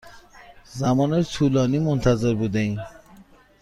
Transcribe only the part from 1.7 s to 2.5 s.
منتظر